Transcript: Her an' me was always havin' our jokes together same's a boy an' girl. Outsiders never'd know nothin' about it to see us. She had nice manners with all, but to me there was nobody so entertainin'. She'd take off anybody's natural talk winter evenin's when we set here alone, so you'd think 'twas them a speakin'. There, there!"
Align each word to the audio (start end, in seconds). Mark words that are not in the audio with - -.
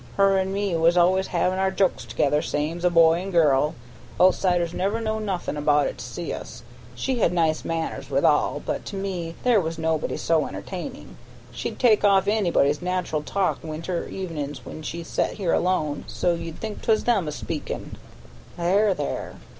Her 0.17 0.39
an' 0.39 0.51
me 0.51 0.75
was 0.75 0.97
always 0.97 1.27
havin' 1.27 1.59
our 1.59 1.69
jokes 1.69 2.05
together 2.05 2.41
same's 2.41 2.83
a 2.83 2.89
boy 2.89 3.19
an' 3.19 3.29
girl. 3.29 3.75
Outsiders 4.19 4.73
never'd 4.73 5.03
know 5.03 5.19
nothin' 5.19 5.55
about 5.57 5.85
it 5.85 5.99
to 5.99 6.03
see 6.05 6.33
us. 6.33 6.63
She 6.95 7.19
had 7.19 7.31
nice 7.31 7.63
manners 7.63 8.09
with 8.09 8.25
all, 8.25 8.63
but 8.65 8.83
to 8.85 8.95
me 8.95 9.35
there 9.43 9.61
was 9.61 9.77
nobody 9.77 10.17
so 10.17 10.47
entertainin'. 10.47 11.17
She'd 11.51 11.77
take 11.77 12.03
off 12.03 12.27
anybody's 12.27 12.81
natural 12.81 13.21
talk 13.21 13.59
winter 13.63 14.07
evenin's 14.07 14.65
when 14.65 14.83
we 14.91 15.03
set 15.03 15.33
here 15.33 15.53
alone, 15.53 16.05
so 16.07 16.33
you'd 16.33 16.59
think 16.59 16.81
'twas 16.81 17.03
them 17.03 17.27
a 17.27 17.31
speakin'. 17.31 17.95
There, 18.57 18.95
there!" 18.95 19.35